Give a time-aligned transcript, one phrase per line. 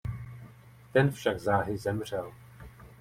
[0.93, 2.33] Ten však záhy zemřel.